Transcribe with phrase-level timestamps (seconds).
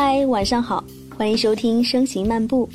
[0.00, 0.82] 嗨，晚上好，
[1.16, 2.68] 欢迎收听《声行漫步》。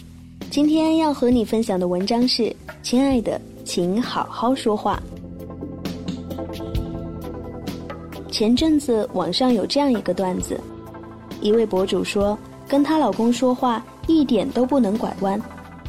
[0.51, 5.01] 今天要和你分享的文章是：亲爱的，请好好说话。
[8.29, 10.59] 前阵子网上有这样一个段子，
[11.39, 15.41] 一位博主说，跟她老公说话一点都不能拐弯，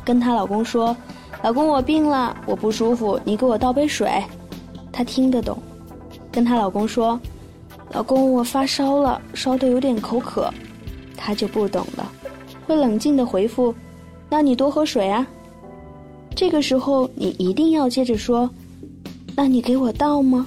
[0.05, 0.97] 跟她老公说
[1.43, 4.09] ：“老公，我病了，我不舒服，你给我倒杯水。”
[4.93, 5.59] 她听得懂。
[6.31, 7.21] 跟她老公说
[7.91, 10.49] ：“老公，我发烧了，烧得有点口渴。”
[11.17, 12.11] 她就不懂了，
[12.67, 13.75] 会冷静的回复
[14.31, 15.27] ：“那你多喝水啊。”
[16.35, 18.49] 这个时候你一定要接着说
[19.37, 20.47] ：“那你给我倒吗？”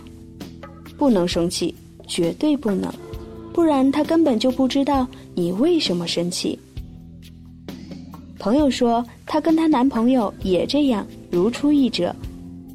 [0.97, 1.73] 不能生气。
[2.09, 2.89] 绝对不能，
[3.51, 6.57] 不然她根本就不知道你为什么生气。
[8.39, 12.15] 朋友说，她跟她男朋友也这样，如出一辙。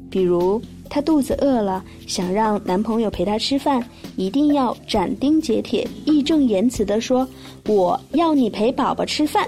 [0.07, 3.83] 比如，她肚子饿了，想让男朋友陪她吃饭，
[4.15, 7.27] 一定要斩钉截铁、义正言辞地说
[7.67, 9.47] ：“我要你陪宝宝吃饭。”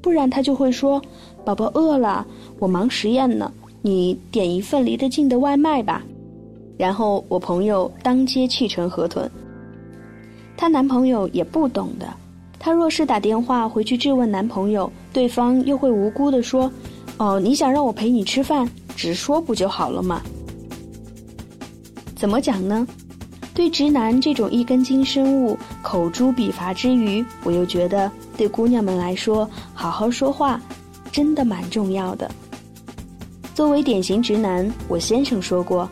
[0.00, 1.00] 不然他就会说
[1.44, 2.26] ：“宝宝饿了，
[2.58, 6.02] 我忙实验呢，你点一份离得近的外卖吧。”
[6.78, 9.30] 然后我朋友当街气成河豚。
[10.56, 12.06] 她男朋友也不懂的，
[12.58, 16.72] 她若是打电话回去质问男朋友，对方又会无辜的说
[17.18, 20.22] ：“哦，你想让我陪你吃饭，直说不就好了吗？”
[22.16, 22.86] 怎么讲呢？
[23.54, 30.60] 对直男这种一根筋生物口诛笔伐之余，我又觉得对姑娘们来说，好好说话
[31.12, 32.30] 真的蛮重要的。
[33.54, 35.88] 作为典型直男，我先生说过。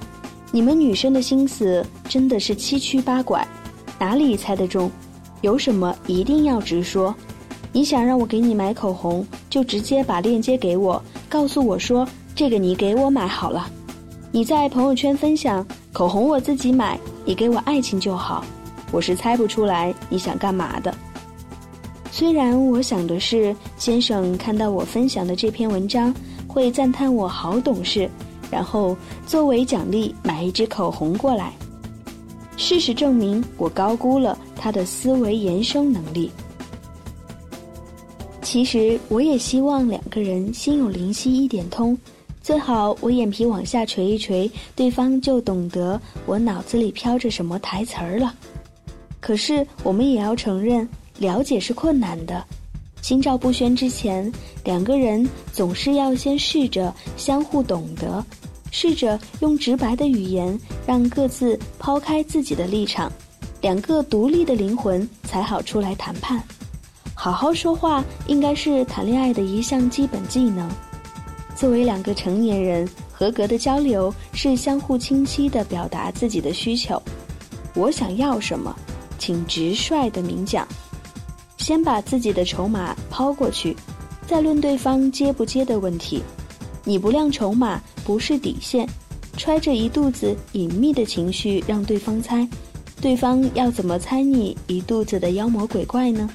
[0.51, 3.47] 你们女生的心思真的是七曲八拐，
[3.99, 4.91] 哪里猜得中？
[5.43, 7.15] 有什么一定要直说。
[7.71, 13.69] 你想让我给你买口红，就直接把链接给我，告诉我说这个你给我买好了。
[14.33, 16.99] 你在朋友圈分享口红我自己买，
[17.29, 18.43] 你给我爱情就好。
[18.91, 20.97] 我是猜不出来你想干嘛的。
[22.11, 26.13] 虽然我想的是，先生看到我分享的这篇文章，
[26.47, 28.09] 会赞叹我好懂事。
[28.51, 28.97] 然后
[29.27, 31.53] 作为奖励买一支口红过来。
[32.57, 36.33] 事实证明，我高估了他的思维延伸能力。
[38.41, 41.95] 其实我也希望两个人心有灵犀一点通，
[42.49, 48.35] 最好我眼皮往下垂一垂，对方就懂得我脑子里飘着什么台词儿了。
[49.21, 50.89] 可是我们也要承认，
[51.19, 52.43] 了解是困难的。
[53.03, 54.33] 心照不宣之前，
[54.65, 58.25] 两个人总是要先试着相互懂得，
[58.71, 63.13] 试着用直白的语言让各自抛开自己的立场，
[63.61, 66.43] 两个独立的灵魂才好出来谈判。
[67.13, 70.67] 好好说话应该是谈恋爱的一项基本技能。
[71.59, 77.03] 作为两个成年人，合格的交流是相互清晰地表达自己的需求。
[77.75, 78.73] 我想要什么，
[79.19, 80.65] 请直率地明讲。
[81.57, 83.77] 先把自己的筹码抛过去，
[84.25, 86.23] 再论对方接不接的问题。
[86.85, 88.89] 你不亮筹码不是底线，
[89.37, 92.49] 揣着一肚子隐秘的情绪让对方猜，
[93.01, 96.31] 对方要怎么猜你一肚子的妖魔鬼怪呢？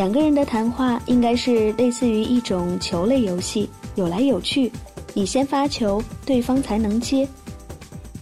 [0.00, 4.72] 两个人的谈话应该是类似于一种球类游戏，有来有去。
[5.12, 7.28] 你先发球，对方才能接。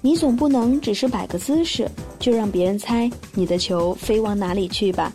[0.01, 1.89] 你总不能只是摆个姿势
[2.19, 5.13] 就让别人猜你的球飞往哪里去吧？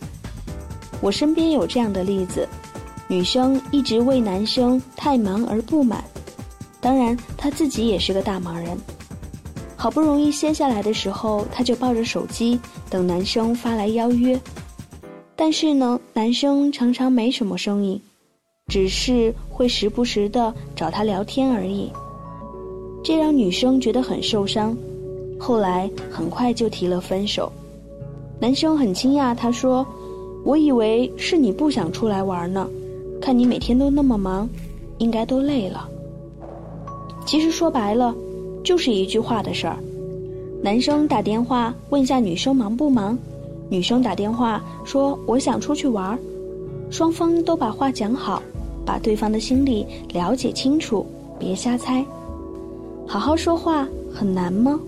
[1.02, 2.48] 我身边有这样的例子，
[3.08, 6.02] 女生一直为男生太忙而不满，
[6.80, 8.74] 当然她自己也是个大忙人。
[9.76, 12.58] 好不容易歇下来的时候，她就抱着手机
[12.88, 14.40] 等男生发来邀约，
[15.36, 18.00] 但是呢，男生常常没什么声音，
[18.68, 21.90] 只是会时不时的找她聊天而已，
[23.02, 24.76] 这让女生觉得很受伤，
[25.38, 27.50] 后来很快就提了分手。
[28.40, 29.86] 男生很惊讶，他说。
[30.44, 32.68] 我以为是你不想出来玩呢，
[33.18, 34.46] 看你每天都那么忙，
[34.98, 35.88] 应该都累了。
[37.24, 38.14] 其实说白了，
[38.62, 39.78] 就是一句话的事儿。
[40.60, 43.18] 男生打电话问下女生忙不忙，
[43.68, 46.18] 女生打电话说我想出去玩，
[46.90, 48.42] 双方都把话讲好，
[48.84, 51.04] 把对方的心理了解清楚，
[51.38, 52.04] 别瞎猜。
[53.06, 54.78] 好好说话很难吗？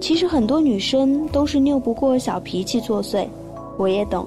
[0.00, 3.26] 其实很多女生都是拗不过小脾气作祟，
[3.78, 4.26] 我也懂。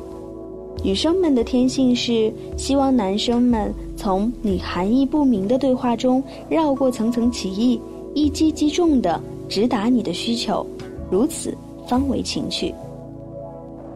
[0.83, 7.79] 女生们的天性是希望男生们从你含义不明的对话中绕过层层歧义，
[8.13, 10.65] 一击击中的直达你的需求，
[11.11, 11.55] 如此
[11.87, 12.73] 方为情趣。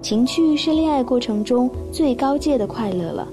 [0.01, 3.27] 情趣是恋爱过程中最高阶的快乐了，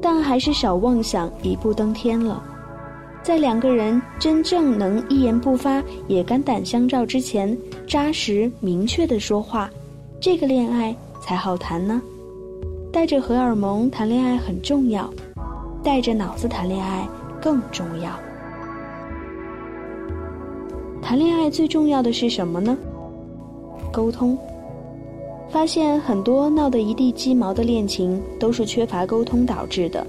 [0.00, 2.42] 但还是少妄想一步登天了。
[3.22, 7.56] 在两个人真正能一言不发也肝胆相照之前，
[7.86, 9.70] 扎实明确的说话，
[10.20, 12.00] 这个恋爱才好谈呢。
[12.92, 15.10] 带着荷尔蒙谈恋爱很重要，
[15.82, 17.08] 带着脑子谈恋爱
[17.40, 18.10] 更重要。
[21.02, 22.76] 谈恋爱最重要的是什么呢？
[23.90, 24.38] 沟通。
[25.48, 30.06] 发现很多闹得一地鸡毛的恋情都是缺乏沟通导致的，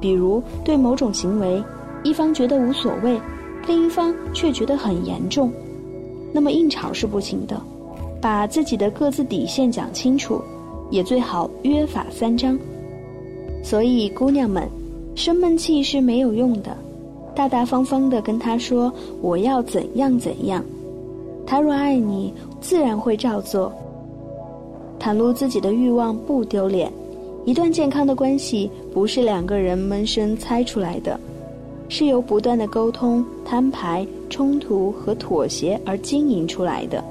[0.00, 1.62] 比如对某种行为，
[2.02, 3.20] 一方觉得无所谓，
[3.66, 5.52] 另一方却觉得很严重，
[6.32, 7.60] 那么硬吵是不行的，
[8.22, 10.40] 把自己的各自底线讲清楚，
[10.88, 12.58] 也最好约法三章。
[13.62, 14.66] 所以姑娘们，
[15.14, 16.74] 生闷气是没有用的，
[17.34, 18.90] 大大方方的跟他说
[19.20, 20.64] 我要怎样怎样，
[21.44, 23.70] 他若爱你，自然会照做。
[25.00, 26.92] 袒露自己的欲望不丢脸，
[27.46, 31.18] 一段健康的关系不是两个人闷声猜出来的，
[31.88, 37.02] 是由不断的沟通、摊牌、冲突和妥协而经营出来的。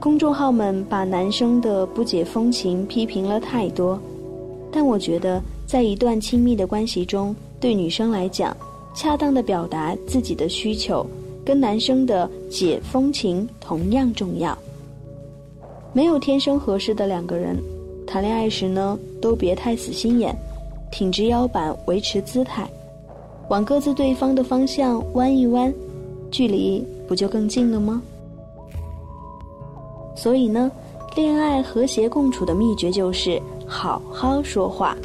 [0.00, 3.96] 公众号们把男生的不解风情批评了太多，
[4.72, 8.56] 但我觉得在一段亲密的关系中，对女生来讲，
[8.92, 11.06] 恰当的表达自己的需求，
[11.44, 14.58] 跟男生的解风情同样重要。
[15.94, 17.62] 没有天生合适的两个人，
[18.06, 20.34] 谈恋爱时呢，都别太死心眼，
[20.90, 22.66] 挺直腰板，维持姿态，
[23.50, 25.72] 往各自对方的方向弯一弯，
[26.30, 28.02] 距离不就更近了吗？
[30.16, 30.72] 所以呢，
[31.14, 34.96] 恋爱和谐共处的秘诀就是好好说话。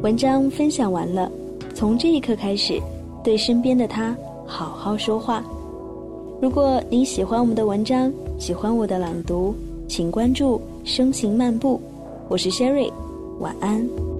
[0.00, 1.28] 文章分享完了，
[1.74, 2.80] 从这一刻开始，
[3.24, 4.16] 对身边的他。
[4.52, 5.42] 好好说话。
[6.38, 9.54] 如果你喜欢我们的文章，喜欢我的朗读，
[9.88, 11.80] 请关注“声情漫步”。
[12.28, 12.92] 我是 Sherry，
[13.40, 14.11] 晚安。